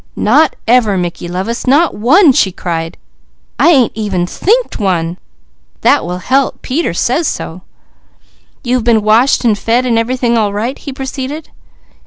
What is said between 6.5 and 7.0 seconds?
Peter